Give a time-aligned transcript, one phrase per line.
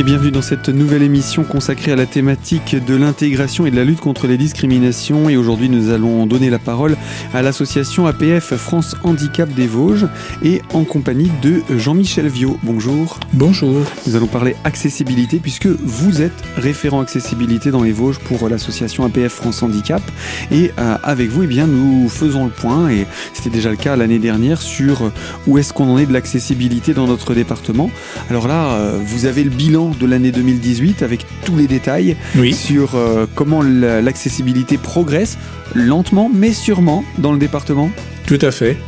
[0.00, 3.84] et bienvenue dans cette nouvelle émission consacrée à la thématique de l'intégration et de la
[3.84, 5.28] lutte contre les discriminations.
[5.28, 6.96] Et aujourd'hui, nous allons donner la parole
[7.34, 10.06] à l'association APF France Handicap des Vosges
[10.42, 12.58] et en compagnie de Jean-Michel Viau.
[12.62, 13.20] Bonjour.
[13.34, 13.84] Bonjour.
[14.06, 19.34] Nous allons parler accessibilité puisque vous êtes référent accessibilité dans les Vosges pour l'association APF
[19.34, 20.02] France Handicap.
[20.50, 23.96] Et euh, avec vous, eh bien, nous faisons le point, et c'était déjà le cas
[23.96, 25.12] l'année dernière, sur
[25.46, 27.90] où est-ce qu'on en est de l'accessibilité dans notre département.
[28.30, 32.16] Alors là, euh, vous avez le bilan de l'année 2018 avec tous les détails
[32.52, 35.38] sur euh, comment l'accessibilité progresse
[35.74, 37.90] lentement mais sûrement dans le département.
[38.26, 38.78] Tout à fait.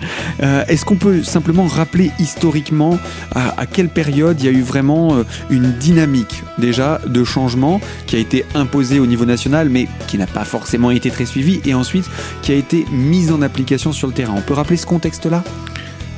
[0.43, 2.97] Euh, est-ce qu'on peut simplement rappeler historiquement
[3.35, 8.15] à, quelle période il y a eu vraiment euh, une dynamique déjà de changement qui
[8.15, 11.75] a été imposée au niveau national mais qui n'a pas forcément été très suivie et
[11.75, 12.09] ensuite
[12.43, 14.35] qui a été mise en application sur le terrain?
[14.37, 15.43] On peut rappeler ce contexte-là?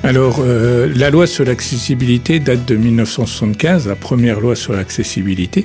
[0.04, 5.64] Alors, euh, la loi sur l'accessibilité date de 1975, la première loi sur l'accessibilité.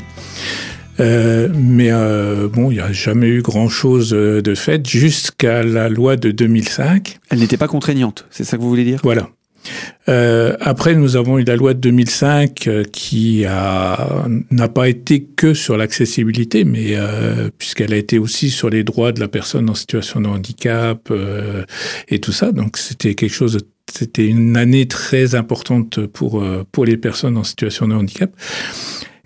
[1.02, 6.16] Euh, mais euh, bon, il n'y a jamais eu grand-chose de fait jusqu'à la loi
[6.16, 7.20] de 2005.
[7.30, 9.02] Elle n'était pas contraignante, c'est ça que vous voulez dire?
[9.04, 9.30] Voilà.
[10.08, 15.78] Après, nous avons eu la loi de 2005 qui a n'a pas été que sur
[15.78, 16.96] l'accessibilité, mais
[17.60, 21.14] puisqu'elle a été aussi sur les droits de la personne en situation de handicap
[22.08, 22.52] et tout ça.
[22.52, 23.60] Donc, c'était quelque chose
[23.92, 28.32] c'était une année très importante pour, euh, pour les personnes en situation de handicap.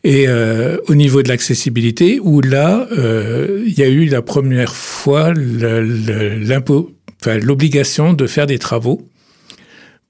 [0.04, 4.76] Et euh, au niveau de l'accessibilité, où là, euh, il y a eu la première
[4.76, 5.34] fois
[7.26, 9.08] l'obligation de faire des travaux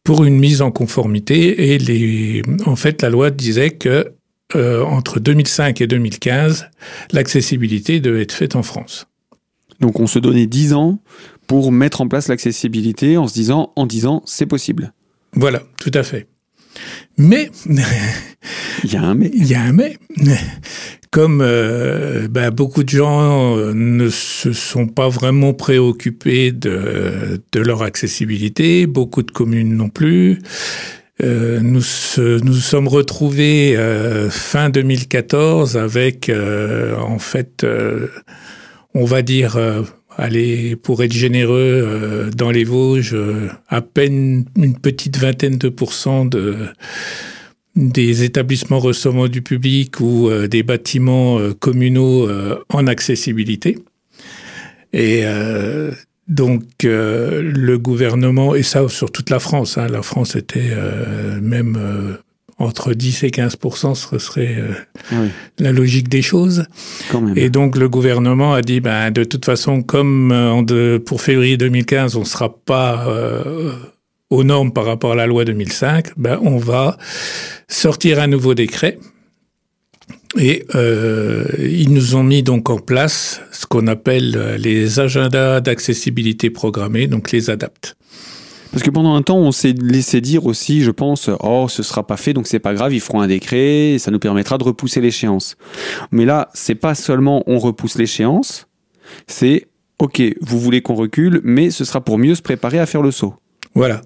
[0.03, 1.73] pour une mise en conformité.
[1.73, 4.13] Et les, en fait, la loi disait que
[4.55, 6.69] entre 2005 et 2015,
[7.11, 9.07] l'accessibilité devait être faite en France.
[9.79, 10.99] Donc on se donnait 10 ans
[11.47, 14.93] pour mettre en place l'accessibilité en se disant, en disant, c'est possible.
[15.33, 16.27] Voilà, tout à fait.
[17.17, 17.51] Mais
[18.83, 19.31] il y a un mais.
[19.33, 19.97] Il y a un mais.
[21.13, 27.59] Comme euh, bah, beaucoup de gens euh, ne se sont pas vraiment préoccupés de, de
[27.59, 30.39] leur accessibilité, beaucoup de communes non plus.
[31.23, 31.83] Euh, nous
[32.17, 37.65] nous sommes retrouvés euh, fin 2014 avec en fait
[38.95, 39.57] on va dire
[40.17, 45.69] allez, pour être généreux, euh, dans les Vosges, euh, à peine une petite vingtaine de
[45.69, 46.55] pourcents de
[47.75, 52.29] des établissements recevant du public ou euh, des bâtiments communaux
[52.69, 53.79] en accessibilité.
[54.93, 55.23] Et
[56.27, 60.71] donc le gouvernement, et ça sur toute la France, hein, la France était
[61.41, 62.19] même
[62.57, 63.57] entre 10 et 15
[63.95, 65.27] ce serait euh,
[65.59, 66.65] la logique des choses.
[67.35, 72.15] Et donc le gouvernement a dit, ben, de toute façon, comme euh, pour février 2015,
[72.15, 73.73] on ne sera pas euh,
[74.33, 76.97] aux normes par rapport à la loi 2005, ben, on va
[77.67, 78.99] sortir un nouveau décret.
[80.39, 80.65] Et
[81.59, 87.31] ils nous ont mis donc en place ce qu'on appelle les agendas d'accessibilité programmés, donc
[87.31, 87.95] les ADAPT.
[88.71, 92.07] Parce que pendant un temps, on s'est laissé dire aussi, je pense, oh, ce sera
[92.07, 94.63] pas fait, donc c'est pas grave, ils feront un décret, et ça nous permettra de
[94.63, 95.55] repousser l'échéance.
[96.11, 98.65] Mais là, c'est pas seulement on repousse l'échéance,
[99.27, 99.67] c'est
[99.99, 103.11] ok, vous voulez qu'on recule, mais ce sera pour mieux se préparer à faire le
[103.11, 103.35] saut.
[103.75, 104.01] Voilà.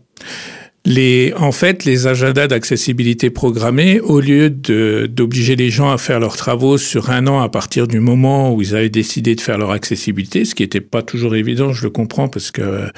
[0.85, 6.37] Les, en fait, les agendas d'accessibilité programmés, au lieu d'obliger les gens à faire leurs
[6.37, 9.71] travaux sur un an à partir du moment où ils avaient décidé de faire leur
[9.71, 12.89] accessibilité, ce qui n'était pas toujours évident, je le comprends, parce que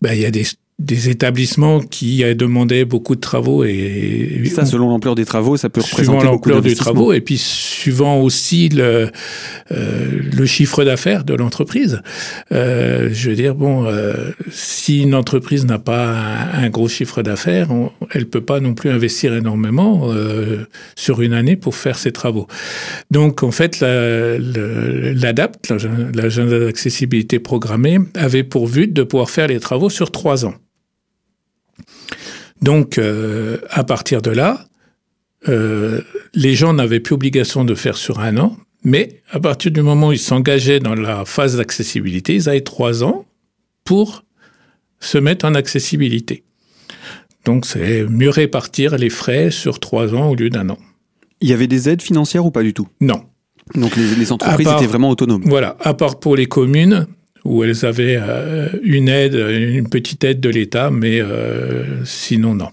[0.00, 0.44] ben, il y a des
[0.84, 5.80] des établissements qui demandaient beaucoup de travaux et ça selon l'ampleur des travaux ça peut
[5.80, 9.10] représenter beaucoup l'ampleur des travaux et puis suivant aussi le
[9.70, 12.00] euh, le chiffre d'affaires de l'entreprise.
[12.52, 16.14] Euh, je veux dire bon euh, si une entreprise n'a pas
[16.54, 17.68] un, gros chiffre d'affaires
[18.10, 20.66] elle peut pas non plus investir énormément euh,
[20.96, 22.46] sur une année pour faire ses travaux.
[23.10, 25.72] Donc en fait l'ADAPT
[26.14, 30.54] l'agenda d'accessibilité programmée avait pour but de pouvoir faire les travaux sur trois ans
[32.60, 34.66] donc, euh, à partir de là,
[35.48, 36.00] euh,
[36.34, 40.08] les gens n'avaient plus obligation de faire sur un an, mais à partir du moment
[40.08, 43.26] où ils s'engageaient dans la phase d'accessibilité, ils avaient trois ans
[43.84, 44.24] pour
[45.00, 46.44] se mettre en accessibilité.
[47.44, 50.78] Donc, c'est mieux répartir les frais sur trois ans au lieu d'un an.
[51.40, 52.86] Il y avait des aides financières ou pas du tout?
[53.00, 53.24] Non.
[53.74, 55.42] Donc les, entreprises étaient vraiment autonomes.
[55.46, 57.06] Voilà, à part pour les communes,
[57.44, 62.68] où elles avaient euh, une aide, une petite aide de l'État, mais euh, sinon non.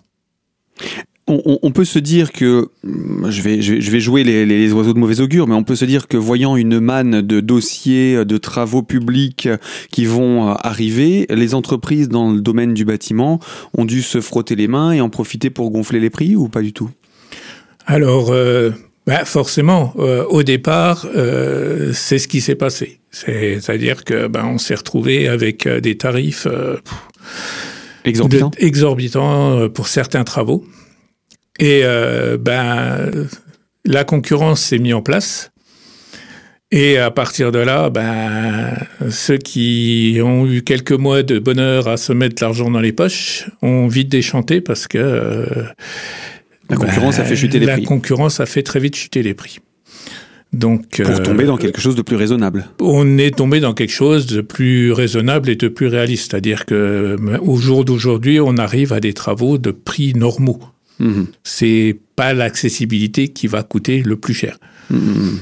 [1.32, 5.48] On, peut se dire que, je vais, je vais jouer les, oiseaux de mauvais augure,
[5.48, 9.48] mais on peut se dire que voyant une manne de dossiers, de travaux publics
[9.92, 13.40] qui vont euh, arriver, les entreprises dans le domaine du bâtiment
[13.78, 16.64] ont dû se frotter les mains et en profiter pour gonfler les prix ou pas
[16.64, 16.90] du tout?
[17.86, 18.34] Alors,
[19.10, 22.99] Ben, forcément, euh, au départ, euh, c'est ce qui s'est passé.
[23.12, 26.48] C'est-à-dire que ben, on s'est retrouvé avec euh, des tarifs
[28.06, 28.52] exorbitants.
[28.58, 30.66] exorbitants pour certains travaux.
[31.60, 31.84] Et
[32.40, 33.28] ben,
[33.86, 35.52] la concurrence s'est mise en place.
[36.72, 38.78] Et à partir de là, ben,
[39.10, 43.50] ceux qui ont eu quelques mois de bonheur à se mettre l'argent dans les poches
[43.62, 45.46] ont vite déchanté parce que
[46.70, 47.82] la concurrence a fait chuter les prix.
[47.82, 49.60] La concurrence a fait très vite chuter les prix.
[50.52, 52.68] Donc, pour tomber dans quelque chose de plus raisonnable.
[52.80, 56.32] On est tombé dans quelque chose de plus raisonnable et de plus réaliste.
[56.32, 60.60] C'est-à-dire que au jour d'aujourd'hui, on arrive à des travaux de prix normaux.
[61.00, 61.24] Mmh.
[61.44, 64.58] C'est pas l'accessibilité qui va coûter le plus cher.
[64.90, 65.38] Mmh.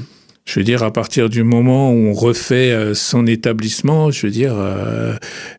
[0.48, 4.32] Je veux dire, à partir du moment où on refait euh, son établissement, je veux
[4.32, 5.14] dire, euh,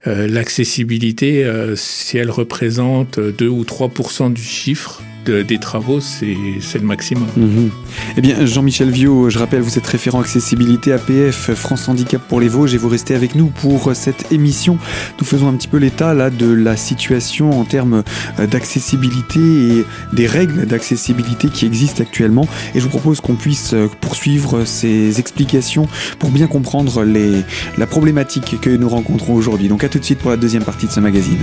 [0.07, 6.81] euh, l'accessibilité, euh, si elle représente 2 ou 3% du chiffre, des travaux, c'est le
[6.85, 7.27] maximum.
[7.37, 7.69] Mmh.
[8.17, 12.49] Eh bien, Jean-Michel Viau, je rappelle, vous êtes référent accessibilité APF France Handicap pour les
[12.49, 14.79] Vosges et vous restez avec nous pour cette émission.
[15.21, 18.03] Nous faisons un petit peu l'état là de la situation en termes
[18.39, 22.49] d'accessibilité et des règles d'accessibilité qui existent actuellement.
[22.75, 25.89] Et je vous propose qu'on puisse poursuivre ces explications
[26.19, 27.43] pour bien comprendre les,
[27.77, 29.69] la problématique que nous rencontrons aujourd'hui.
[29.69, 31.39] Donc à tout de suite pour la deuxième partie de ce magazine.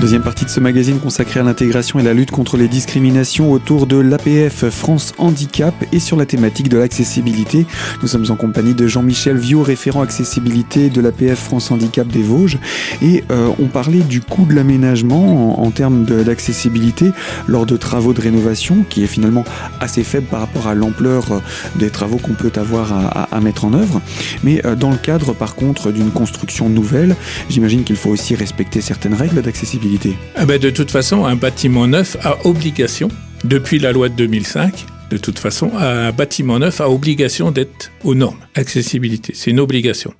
[0.00, 3.86] Deuxième partie de ce magazine consacré à l'intégration et la lutte contre les discriminations autour
[3.86, 7.66] de l'APF France Handicap et sur la thématique de l'accessibilité.
[8.00, 12.56] Nous sommes en compagnie de Jean-Michel Viau, référent accessibilité de l'APF France Handicap des Vosges.
[13.02, 17.12] Et euh, on parlait du coût de l'aménagement en, termes d'accessibilité
[17.46, 19.44] lors de travaux de rénovation, qui est finalement
[19.80, 21.38] assez faible par rapport à l'ampleur euh,
[21.76, 24.00] des travaux qu'on peut avoir à, à, à, mettre en œuvre.
[24.44, 27.16] Mais euh, dans le cadre, par contre, d'une construction nouvelle,
[27.50, 29.89] j'imagine qu'il faut aussi respecter certaines règles d'accessibilité.
[30.36, 33.08] Ah ben de toute façon, un bâtiment neuf a obligation,
[33.44, 38.14] depuis la loi de 2005, de toute façon, un bâtiment neuf a obligation d'être aux
[38.14, 38.38] normes.
[38.54, 40.14] Accessibilité, c'est une obligation.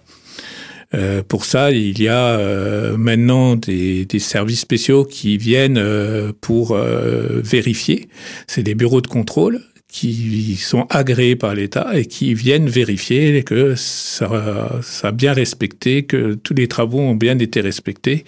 [0.92, 6.76] Euh, pour ça, il y a euh, maintenant des, services spéciaux qui viennent euh, pour
[6.76, 8.08] vérifier.
[8.48, 13.74] C'est des bureaux de contrôle qui sont agréés par l'État et qui viennent vérifier que
[13.74, 18.24] ça a bien respecté, que tous les travaux ont bien été respectés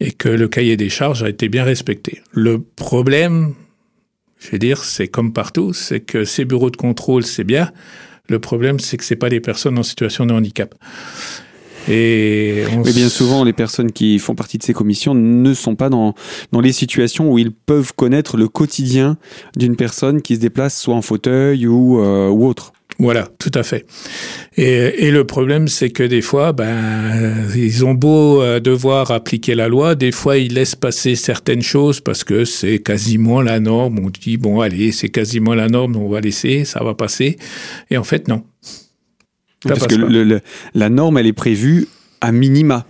[0.00, 2.22] et que le cahier des charges a été bien respecté.
[2.32, 3.54] Le problème,
[4.38, 7.70] je vais dire, c'est comme partout, c'est que ces bureaux de contrôle, c'est bien.
[8.28, 10.74] Le problème, c'est que c'est pas des personnes en situation de handicap.
[11.88, 16.14] Et bien souvent, les personnes qui font partie de ces commissions ne sont pas dans,
[16.52, 19.16] dans les situations où ils peuvent connaître le quotidien
[19.56, 22.72] d'une personne qui se déplace soit en fauteuil ou, euh, ou autre.
[22.98, 23.86] Voilà, tout à fait.
[24.58, 29.54] Et, et le problème, c'est que des fois, ben, ils ont beau euh, devoir appliquer
[29.54, 34.00] la loi, des fois, ils laissent passer certaines choses parce que c'est quasiment la norme.
[34.00, 37.36] On dit, bon, allez, c'est quasiment la norme, on va laisser, ça va passer.
[37.90, 38.42] Et en fait, non.
[39.66, 40.40] Parce que le, le,
[40.74, 41.88] la norme, elle est prévue
[42.20, 42.86] à minima.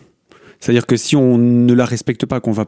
[0.61, 2.66] C'est-à-dire que si on ne la respecte pas, qu'on va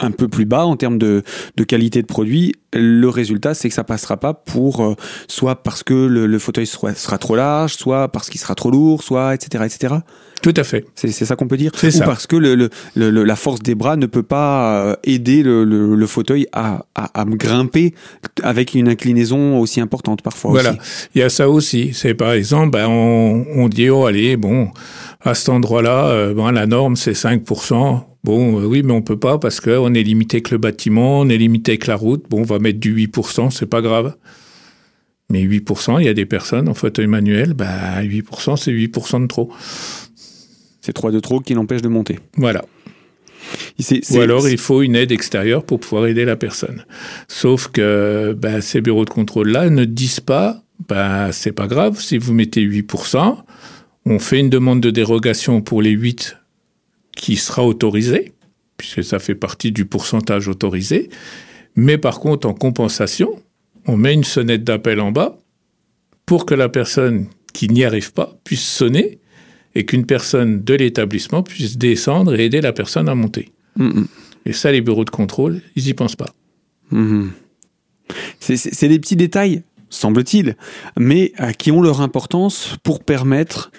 [0.00, 1.22] un peu plus bas en termes de,
[1.56, 4.94] de qualité de produit, le résultat, c'est que ça passera pas pour euh,
[5.28, 8.70] soit parce que le, le fauteuil sera, sera, trop large, soit parce qu'il sera trop
[8.70, 9.64] lourd, soit etc.
[9.66, 9.94] etc.
[10.42, 10.84] Tout à fait.
[10.96, 11.70] C'est ça qu'on peut dire.
[11.76, 12.04] C'est Ou ça.
[12.04, 15.64] parce que le, le, le, la force des bras ne peut pas euh, aider le,
[15.64, 17.94] le, le fauteuil à, à, à, grimper
[18.42, 20.50] avec une inclinaison aussi importante parfois.
[20.50, 20.70] Voilà.
[20.70, 21.08] Aussi.
[21.14, 21.92] Il y a ça aussi.
[21.92, 24.70] C'est par exemple, ben, on, on dit, oh allez, bon,
[25.24, 28.04] à cet endroit-là, euh, ben, la norme c'est 5%.
[28.24, 31.28] Bon, euh, oui, mais on peut pas parce qu'on est limité avec le bâtiment, on
[31.28, 32.24] est limité avec la route.
[32.28, 34.14] Bon, on va mettre du 8%, c'est pas grave.
[35.30, 39.26] Mais 8%, il y a des personnes en fauteuil manuel, bah 8%, c'est 8% de
[39.26, 39.50] trop.
[40.80, 42.18] C'est 3 de trop qui l'empêche de monter.
[42.36, 42.64] Voilà.
[43.78, 46.36] C est, c est, Ou alors il faut une aide extérieure pour pouvoir aider la
[46.36, 46.84] personne.
[47.28, 52.18] Sauf que bah, ces bureaux de contrôle-là ne disent pas, bah, c'est pas grave, si
[52.18, 53.36] vous mettez 8%,
[54.04, 56.36] on fait une demande de dérogation pour les 8
[57.16, 58.32] qui sera autorisé,
[58.76, 61.08] puisque ça fait partie du pourcentage autorisé.
[61.76, 63.40] Mais par contre, en compensation,
[63.86, 65.38] on met une sonnette d'appel en bas
[66.26, 69.18] pour que la personne qui n'y arrive pas puisse sonner
[69.74, 73.50] et qu'une personne de l'établissement puisse descendre et aider la personne à monter.
[73.76, 74.06] Mm -hmm.
[74.46, 76.34] Et ça, les bureaux de contrôle, ils n'y pensent pas.
[76.90, 77.28] Mm -hmm.
[78.40, 80.56] C'est des petits détails, semble-t-il,
[80.98, 83.70] mais qui ont leur importance pour permettre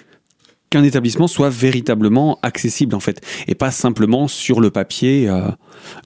[0.70, 5.42] qu'un établissement soit véritablement accessible en fait et pas simplement sur le papier euh,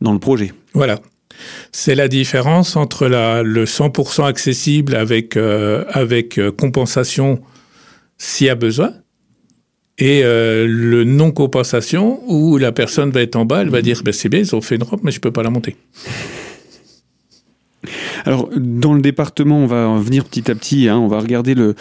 [0.01, 0.53] dans le projet.
[0.75, 1.01] Voilà.
[1.73, 7.41] C'est la différence entre la, le 100% accessible avec, euh, avec euh, compensation
[8.19, 8.93] s'il y a besoin
[9.99, 14.13] et euh, le non-compensation où la personne va être en bas, elle va dire ben,
[14.13, 15.77] c'est bien, ils ont fait une robe, mais je peux pas la monter.
[18.29, 21.75] Alors, dans le département, on va venir petit à petit, hein, on va regarder le,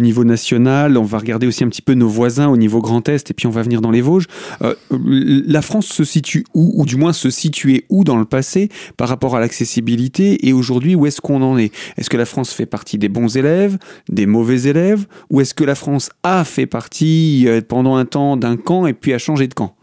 [0.00, 3.30] niveau national, on va regarder aussi un petit peu nos voisins au niveau Grand Est,
[3.30, 4.24] et puis on va venir dans les Vosges.
[4.62, 8.70] Euh, la France se situe où, ou du moins se situait où dans le passé
[8.96, 11.70] par rapport à l'accessibilité, et aujourd'hui, où est-ce qu'on en est?
[11.98, 13.76] Est-ce que la France fait partie des bons élèves,
[14.08, 18.38] des mauvais élèves, ou est-ce que la France a fait partie euh, pendant un temps
[18.38, 19.76] d'un camp et puis a changé de camp?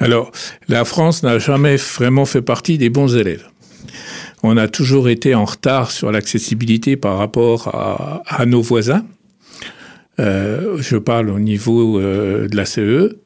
[0.00, 0.32] Alors,
[0.68, 3.50] la France n'a jamais vraiment fait partie des bons élèves
[4.44, 9.02] on a toujours été en retard sur l'accessibilité par rapport à, nos voisins.
[10.20, 13.16] Euh, je parle au niveau euh, de la CE.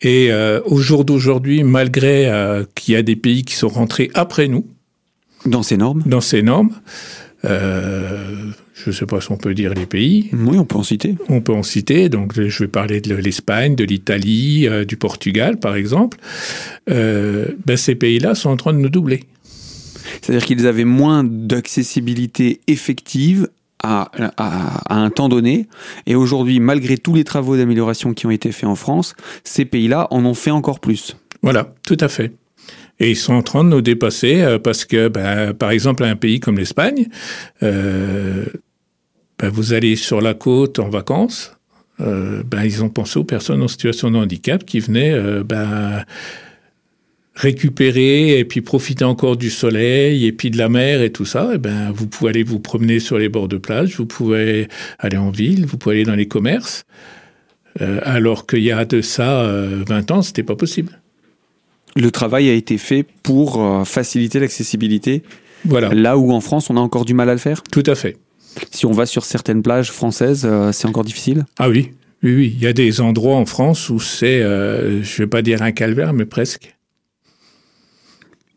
[0.00, 2.30] Et euh, au jour d'aujourd'hui, malgré
[2.76, 4.64] qu'il y a des pays qui sont rentrés après nous.
[5.44, 6.04] Dans ces normes?
[6.06, 6.70] Dans ces normes.
[7.42, 7.50] je
[8.86, 10.30] ne sais pas si on peut dire les pays.
[10.34, 11.16] Oui, on peut en citer.
[11.28, 12.08] On peut en citer.
[12.08, 16.16] Donc, je vais parler de l'Espagne, de l'Italie, du Portugal, par exemple.
[16.86, 19.24] Ben, ces pays-là sont en train de nous doubler.
[20.20, 23.48] C'est-à-dire qu'ils avaient moins d'accessibilité effective
[23.82, 24.10] à,
[24.90, 25.68] un temps donné.
[26.06, 30.08] Et aujourd'hui, malgré tous les travaux d'amélioration qui ont été faits en France, ces pays-là
[30.10, 31.16] en ont fait encore plus.
[31.42, 32.32] Voilà, tout à fait.
[33.00, 36.16] Et ils sont en train de nous dépasser euh, parce que, ben, par exemple, un
[36.16, 37.06] pays comme l'Espagne,
[37.62, 38.46] euh,
[39.38, 41.56] ben, vous allez sur la côte en vacances,
[42.00, 45.14] euh, ben, ils ont pensé aux personnes en situation de handicap qui venaient
[47.38, 51.50] récupérer et puis profiter encore du soleil et puis de la mer et tout ça,
[51.52, 54.66] et eh ben vous pouvez aller vous promener sur les bords de plage, vous pouvez
[54.98, 56.84] aller en ville, vous pouvez aller dans les commerces,
[57.80, 61.00] euh, alors qu'il y a de ça 20 euh, ans, c'était pas possible.
[61.94, 65.22] Le travail a été fait pour euh, faciliter l'accessibilité.
[65.64, 65.94] Voilà.
[65.94, 67.62] Là où en France, on a encore du mal à le faire?
[67.62, 68.16] Tout à fait.
[68.72, 71.44] Si on va sur certaines plages françaises, c'est encore difficile?
[71.58, 71.92] Ah oui,
[72.24, 72.52] oui, oui.
[72.56, 76.12] Il y a des endroits en France où c'est, je vais pas dire un calvaire,
[76.12, 76.77] mais presque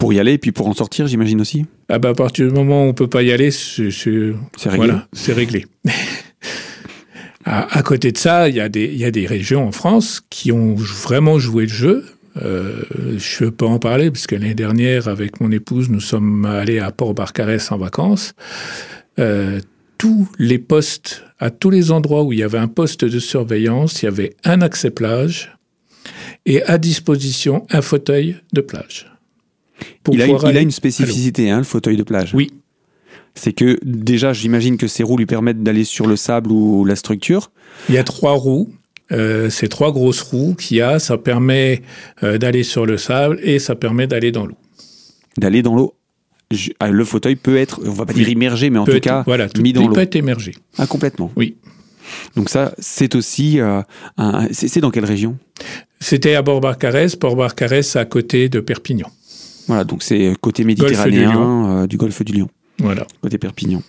[0.01, 1.67] pour y aller et puis pour en sortir, j'imagine aussi.
[1.87, 4.33] Ah bah à partir du moment où on peut pas y aller, c'est réglé.
[4.65, 5.67] Voilà, c'est réglé.
[7.45, 10.51] à, côté de ça, il y, a des, y a des régions en France qui
[10.51, 12.03] ont vraiment joué le jeu.
[12.41, 12.81] Euh,
[13.17, 16.91] je peux en parler parce que l'année dernière, avec mon épouse, nous sommes allés à
[16.91, 18.33] Port-Barcarès en vacances.
[19.19, 19.59] Euh,
[19.99, 24.01] tous les postes, à tous les endroits où il y avait un poste de surveillance,
[24.01, 25.55] il y avait un accès plage
[26.47, 29.10] et à disposition un fauteuil de plage
[30.11, 32.33] il, a, une spécificité, hein, le fauteuil de plage.
[32.33, 32.51] Oui.
[33.35, 36.95] C'est que déjà, j'imagine que ces roues lui permettent d'aller sur le sable ou la
[36.95, 37.51] structure.
[37.87, 38.69] Il y a trois roues.
[39.11, 41.81] Euh, ces trois grosses roues qu'il y a, ça permet
[42.23, 44.55] euh, d'aller sur le sable et ça permet d'aller dans l'eau.
[45.37, 45.95] D'aller dans l'eau
[46.79, 49.47] ah, le fauteuil peut être, on va pas dire immergé, mais en tout cas voilà,
[49.61, 49.91] mis dans l'eau.
[49.91, 50.53] Il peut être immergé.
[50.77, 51.31] Ah, complètement.
[51.35, 51.57] Oui.
[52.35, 53.81] Donc ça, c'est aussi, euh,
[54.51, 55.37] c'est dans quelle région?
[55.99, 57.15] C'était à Port-Barcarès.
[57.15, 59.09] Port-Barcarès, à côté de Perpignan.
[59.67, 62.49] Voilà, donc c'est côté méditerranéen du, Golfe du Lion.
[62.79, 63.05] Voilà.
[63.21, 63.81] Côté Perpignan.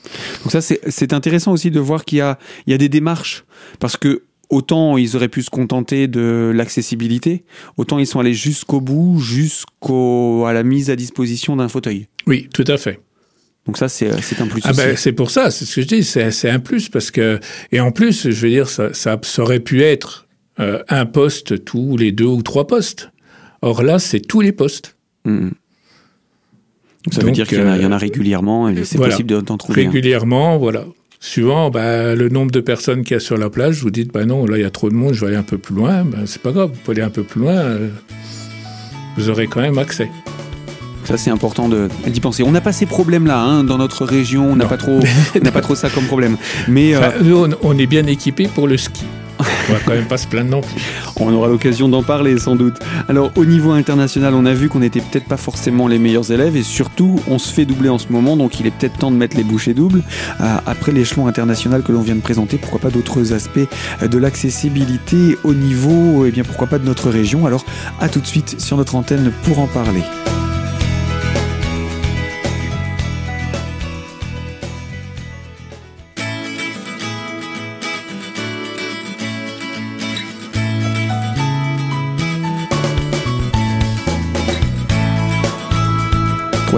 [0.43, 3.45] Donc ça, c'est intéressant aussi de voir qu'il y a, il y a des démarches.
[3.79, 7.45] Parce que autant ils auraient pu se contenter de l'accessibilité,
[7.79, 12.09] autant ils sont allés jusqu'au bout, jusqu'à la mise à disposition d'un fauteuil.
[12.27, 13.01] Oui, tout à fait.
[13.67, 14.61] Donc ça, c'est un plus.
[14.65, 17.39] Ah ben, c'est pour ça, c'est ce que je dis, c'est un plus parce que
[17.71, 20.27] et en plus, je veux dire, ça, ça, aurait pu être
[20.61, 23.11] euh, un poste tous les deux ou trois postes.
[23.63, 24.97] Or là, c'est tous les postes.
[25.25, 25.51] Mmh
[27.11, 29.85] ça veut dire qu'il y, en a euh, régulièrement et c'est possible d'en trouver.
[29.85, 30.85] Régulièrement, voilà.
[31.21, 34.25] Suivant bah, le nombre de personnes qu'il y a sur la plage, vous dites, bah
[34.25, 36.05] non, là il y a trop de monde, je vais aller un peu plus loin.
[36.05, 37.89] Bah, c'est pas grave, vous pouvez aller un peu plus loin, euh,
[39.17, 40.09] vous aurez quand même accès.
[41.05, 42.43] Ça c'est important d'y penser.
[42.45, 45.01] On n'a pas ces problèmes-là hein, dans notre région, on n'a pas trop,
[45.53, 46.37] pas trop ça comme problème.
[46.69, 49.05] Mais euh, nous, on est bien équipés pour le ski.
[49.39, 50.61] On va quand même pas se plaindre non.
[51.17, 52.79] On aura l'occasion d'en parler sans doute.
[53.09, 56.57] Alors au niveau international, on a vu qu'on n'était peut-être pas forcément les meilleurs élèves
[56.57, 59.17] et surtout on se fait doubler en ce moment, donc il est peut-être temps de
[59.17, 60.03] mettre les bouchées doubles.
[60.41, 63.69] Euh, après l'échelon international que l'on vient de présenter, pourquoi pas d'autres aspects
[64.03, 67.47] de l'accessibilité au niveau, et eh bien pourquoi pas de notre région.
[67.47, 67.65] Alors
[68.01, 70.03] à tout de suite sur notre antenne pour en parler.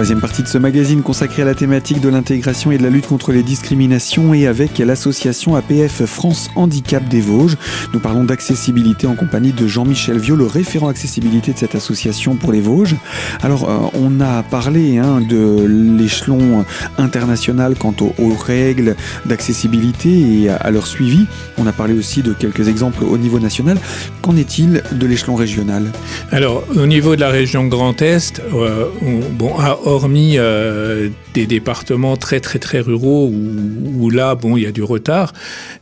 [0.05, 3.07] Troisième partie de ce magazine consacré à la thématique de l'intégration et de la lutte
[3.07, 7.57] contre les discriminations et avec l'association APF France Handicap des Vosges.
[7.91, 12.51] Nous parlons d'accessibilité en compagnie de Jean-Michel Viau, le référent accessibilité de cette association pour
[12.51, 12.95] les Vosges.
[13.41, 15.65] Alors, euh, on a parlé hein, de
[15.97, 16.65] l'échelon
[16.99, 18.95] international quant aux, règles
[19.25, 21.25] d'accessibilité et à, leur suivi.
[21.57, 23.79] On a parlé aussi de quelques exemples au niveau national.
[24.21, 25.91] Qu'en est-il de l'échelon régional?
[26.31, 28.85] Alors, au niveau de la région Grand Est, euh,
[29.31, 34.65] bon, à hormis euh, des départements très très très ruraux où, là, bon, il y
[34.65, 35.33] a du retard,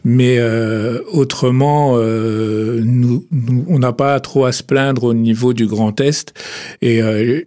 [0.05, 3.25] mais euh, autrement, euh, nous,
[3.67, 6.33] on n'a pas trop à se plaindre au niveau du Grand Est
[6.81, 7.01] et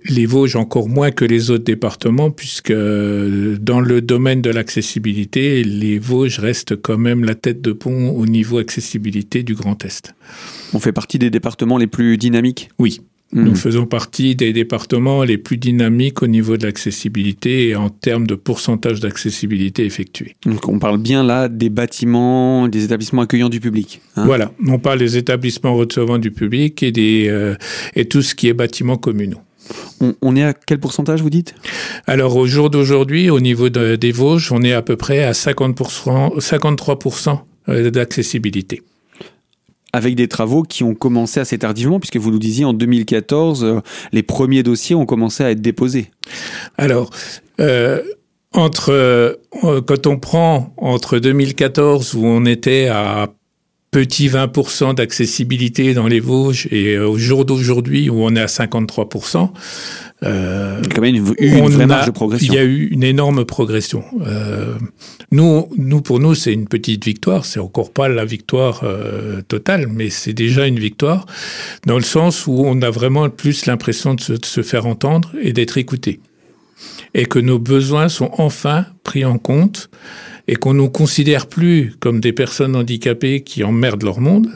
[0.05, 5.99] les Vosges encore moins que les autres départements, puisque dans le domaine de l'accessibilité, les
[5.99, 10.15] Vosges restent quand même la tête de pont au niveau accessibilité du Grand Est.
[10.75, 12.71] On fait partie des départements les plus dynamiques?
[12.79, 13.01] Oui.
[13.33, 13.57] Nous mhm.
[13.57, 18.37] faisons partie des départements les plus dynamiques au niveau de l'accessibilité et en termes de
[18.37, 20.37] pourcentage d'accessibilité effectué.
[20.45, 24.01] Donc on parle bien là des bâtiments, des établissements accueillants du public.
[24.15, 27.57] Hein voilà, on parle des établissements recevant du public et, des, euh,
[27.97, 29.41] et tout ce qui est bâtiments communaux.
[30.23, 31.57] On, est à quel pourcentage, vous dites?
[32.07, 36.39] Alors, au jour d'aujourd'hui, au niveau des Vosges, on est à peu près à 50%,
[36.39, 38.83] 53% euh, d'accessibilité
[39.97, 43.81] avec des travaux qui ont commencé assez tardivement, puisque vous nous disiez en 2014, euh,
[44.13, 46.11] les premiers dossiers ont commencé à être déposés.
[46.77, 47.09] Alors,
[47.61, 48.03] euh,
[48.53, 49.33] entre euh,
[49.87, 53.29] quand on prend entre 2014 où on était à
[53.97, 59.49] petit 20% d'accessibilité dans les Vosges et au jour d'aujourd'hui où on est à 53%,
[60.23, 62.53] euh, quand même une, une vraie marge de progression.
[62.53, 64.05] Il y a eu une énorme progression.
[64.21, 64.75] Euh,
[65.33, 67.47] nous, nous, pour nous, c'est une petite victoire.
[67.47, 71.25] C'est encore pas la victoire euh, totale, mais c'est déjà une victoire
[71.87, 75.55] dans le sens où on a vraiment plus l'impression de, de se, faire entendre et
[75.55, 76.21] d'être écouté.
[77.15, 79.89] Et que nos besoins sont enfin pris en compte
[80.49, 84.49] et qu'on nous considère plus comme des personnes handicapées qui emmerdent leur monde,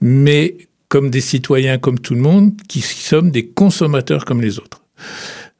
[0.00, 0.56] mais
[0.88, 4.82] comme des citoyens comme tout le monde, qui sommes des consommateurs comme les autres.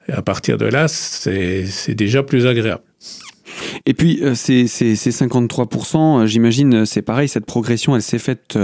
[0.09, 2.83] Et à partir de là, c'est déjà plus agréable.
[3.87, 8.59] Et puis, euh, ces, 53%, euh, j'imagine, euh, c'est pareil, cette progression, elle s'est faite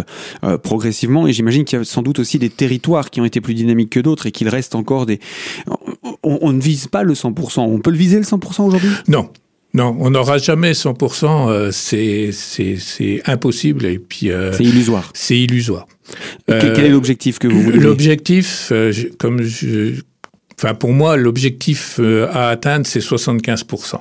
[0.62, 1.26] progressivement.
[1.26, 3.90] Et j'imagine qu'il y a sans doute aussi des territoires qui ont été plus dynamiques
[3.90, 5.20] que d'autres et qu'il reste encore des...
[6.22, 7.61] on, ne vise pas le 100%.
[7.61, 8.90] On peut le viser le 100% aujourd'hui?
[9.09, 9.30] Non,
[9.74, 15.11] non, on n'aura jamais 100%, euh, c'est impossible et puis euh, c'est illusoire.
[15.14, 15.87] C'est illusoire.
[16.46, 20.00] quel est l'objectif que vous voulez L'objectif, euh, comme je,
[20.58, 21.98] enfin pour moi, l'objectif
[22.32, 23.96] à atteindre c'est 75%.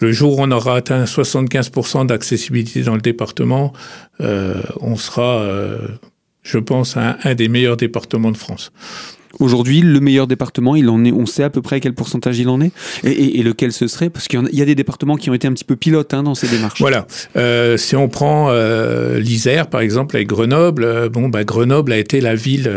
[0.00, 3.72] Le jour où on aura atteint 75% d'accessibilité dans le département,
[4.18, 5.46] on sera,
[6.42, 8.72] je pense, un, un des meilleurs départements de France.
[9.40, 12.48] Aujourd'hui, le meilleur département, il en est, on sait à peu près quel pourcentage il
[12.48, 12.72] en est
[13.04, 14.10] et, lequel ce serait?
[14.10, 16.34] Parce qu'il y, a des départements qui ont été un petit peu pilotes hein, dans
[16.34, 16.80] ces démarches.
[16.80, 17.06] Voilà.
[17.36, 21.98] Euh, si on prend euh, l'Isère, par exemple, avec Grenoble, euh, bon, bah, Grenoble a
[21.98, 22.70] été la ville.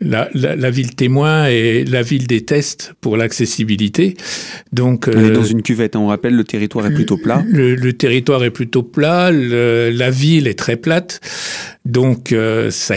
[0.00, 0.28] La,
[0.70, 4.16] ville témoin et la ville des tests pour l'accessibilité.
[4.72, 5.96] Donc, on est dans une cuvette.
[5.96, 7.42] Hein, on rappelle, le territoire est plutôt plat.
[7.48, 9.30] Le, territoire est plutôt plat.
[9.32, 11.20] la ville est très plate.
[11.86, 12.34] Donc,
[12.70, 12.96] ça,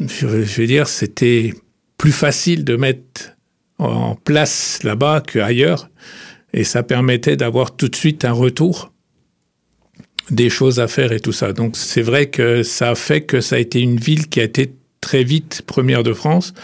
[0.00, 1.52] je veux dire, c'était
[1.98, 3.36] plus facile de mettre
[3.78, 5.90] en place là-bas qu'ailleurs.
[6.54, 8.92] Et ça permettait d'avoir tout de suite un retour
[10.30, 11.52] des choses à faire et tout ça.
[11.52, 14.44] Donc c'est vrai que ça a fait que ça a été une ville qui a
[14.44, 16.54] été très vite première de France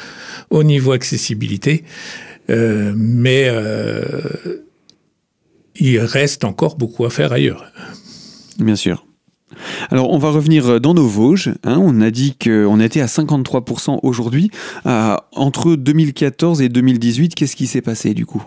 [0.50, 1.84] au niveau accessibilité.
[2.50, 4.10] Euh, mais euh,
[5.76, 7.64] il reste encore beaucoup à faire ailleurs.
[8.58, 9.06] Bien sûr.
[9.90, 11.50] Alors, on va revenir dans nos Vosges.
[11.64, 11.78] Hein.
[11.80, 14.50] on a dit qu'on était à 53% aujourd'hui.
[14.86, 18.42] Euh, entre 2014 et 2018, qu'est-ce qui s'est passé du coup?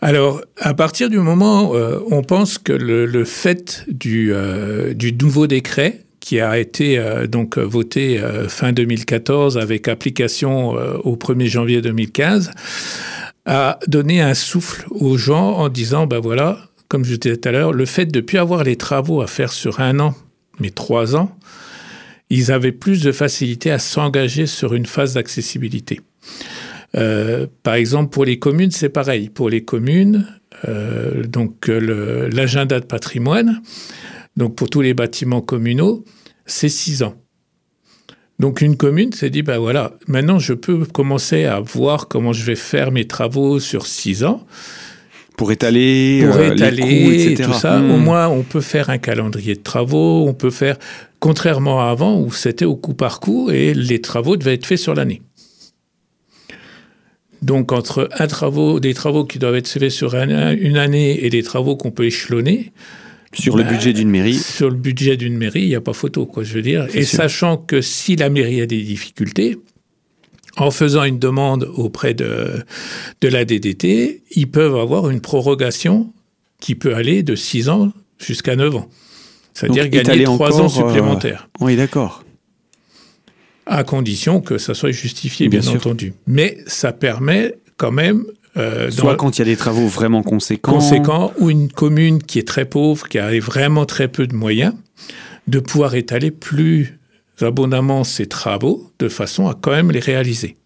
[0.00, 5.12] Alors, à partir du moment, où euh, on pense que le, fait du, euh, du,
[5.12, 10.72] nouveau décret qui a été donc voté fin 2014 avec application
[11.04, 12.50] au 1er janvier 2015
[13.46, 17.52] a donné un souffle aux gens en disant ben voilà, comme je disais tout à
[17.52, 20.14] l'heure, le fait de ne plus avoir les travaux à faire sur un an
[20.60, 21.36] mais trois ans,
[22.30, 26.00] ils avaient plus de facilité à s'engager sur une phase d'accessibilité.
[26.96, 29.28] Euh, par exemple, pour les communes, c'est pareil.
[29.28, 30.26] Pour les communes,
[30.66, 33.62] euh, donc l'agenda de patrimoine,
[34.36, 36.04] donc pour tous les bâtiments communaux,
[36.46, 37.14] c'est six ans.
[38.38, 42.44] Donc une commune s'est dit, ben voilà, maintenant je peux commencer à voir comment je
[42.44, 44.46] vais faire mes travaux sur six ans
[45.38, 47.78] pour étaler, pour euh, étaler tout ça.
[47.78, 48.02] Au hmm.
[48.02, 50.76] moins, on peut faire un calendrier de travaux, on peut faire,
[51.20, 54.78] contrairement à avant où c'était au coup par coup et les travaux devaient être faits
[54.78, 55.22] sur l'année.
[57.40, 61.44] Donc entre un travaux, des travaux qui doivent être faits sur une année et des
[61.44, 62.72] travaux qu'on peut échelonner,
[63.32, 65.92] sur le ben, budget d'une mairie Sur le budget d'une mairie, il n'y a pas
[65.92, 66.88] photo, quoi, je veux dire.
[66.94, 69.58] Et sachant que si la mairie a des difficultés,
[70.58, 72.64] en faisant une demande auprès de,
[73.20, 76.12] de la DDT, ils peuvent avoir une prorogation
[76.60, 78.88] qui peut aller de 6 ans jusqu'à 9 ans.
[79.54, 81.48] C'est-à-dire gagner 3 ans euh, supplémentaires.
[81.60, 82.24] Oui, d'accord.
[83.66, 86.14] À condition que ça soit justifié, bien, entendu.
[86.26, 88.24] Mais ça permet quand même
[88.56, 90.72] euh, Soit quand il y a des travaux vraiment conséquents.
[90.72, 94.74] Conséquents, ou une commune qui est très pauvre, qui a vraiment très peu de moyens,
[95.46, 96.97] de pouvoir étaler plus
[97.44, 100.56] abondamment ses travaux de façon à quand même les réaliser.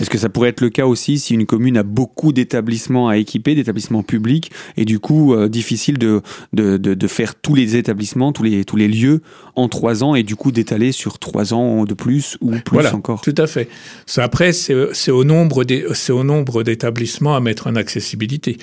[0.00, 3.16] Est-ce que ça pourrait être le cas aussi si une commune a beaucoup d'établissements à
[3.16, 8.32] équiper, d'établissements publics, et du coup euh, difficile de, de, de, faire tous les établissements,
[8.32, 9.22] tous les, tous les lieux
[9.54, 12.94] en trois ans, et du coup d'étaler sur trois ans de plus ou plus voilà,
[12.94, 13.20] encore?
[13.20, 13.68] Tout à fait.
[14.06, 18.58] Ça, après, c'est au nombre d'établissements à mettre en accessibilité.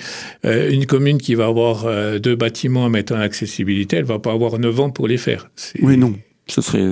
[0.46, 4.20] Euh, une commune qui va avoir euh, deux bâtiments à mettre en accessibilité, elle va
[4.20, 5.50] pas avoir neuf ans pour les faire.
[5.82, 6.14] Oui, non.
[6.48, 6.92] Ce serait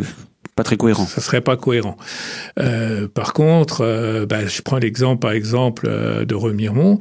[0.62, 1.06] pas très cohérent.
[1.08, 1.98] Ça serait pas cohérent.
[2.60, 7.00] Euh, par contre, euh, bah, je prends l'exemple, par exemple, euh, de Remiremont.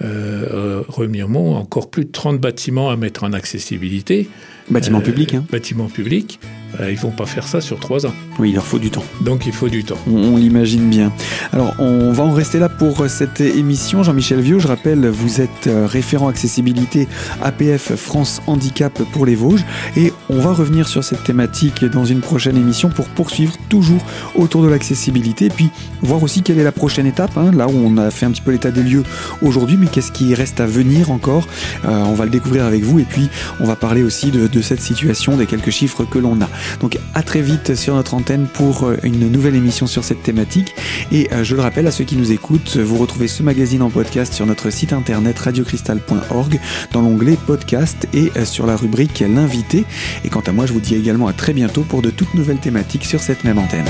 [0.00, 4.28] Remiremont, encore plus de 30 bâtiments à mettre en accessibilité.
[4.68, 5.34] Bâtiments publics.
[5.34, 5.46] Hein.
[5.50, 6.38] Bâtiments publics.
[6.80, 8.12] Euh, ils vont pas faire ça sur trois ans.
[8.38, 9.04] Oui, il leur faut du temps.
[9.22, 9.98] Donc il faut du temps.
[10.06, 11.12] On, l'imagine bien.
[11.52, 14.02] Alors on va en rester là pour cette émission.
[14.02, 17.08] Jean-Michel Vieux, je rappelle, vous êtes euh, référent accessibilité
[17.42, 19.64] APF France Handicap pour les Vosges
[19.96, 24.02] et on va revenir sur cette thématique dans une prochaine émission pour poursuivre toujours
[24.34, 25.70] autour de l'accessibilité et puis
[26.02, 27.36] voir aussi quelle est la prochaine étape.
[27.38, 29.04] Hein, là où on a fait un petit peu l'état des lieux
[29.40, 31.46] aujourd'hui, mais qu'est-ce qui reste à venir encore
[31.84, 33.28] euh, On va le découvrir avec vous et puis
[33.60, 36.48] on va parler aussi de, de cette situation, des quelques chiffres que l'on a.
[36.80, 40.74] Donc à très vite sur notre antenne pour euh, une nouvelle émission sur cette thématique.
[41.12, 43.90] Et euh, je le rappelle à ceux qui nous écoutent, vous retrouvez ce magazine en
[43.90, 46.60] podcast sur notre site internet radiocristal.org
[46.92, 49.84] dans l'onglet podcast et euh, sur la rubrique l'invité.
[50.24, 52.60] Et quant à moi, je vous dis également à très bientôt pour de toutes nouvelles
[52.60, 53.86] thématiques sur cette même antenne.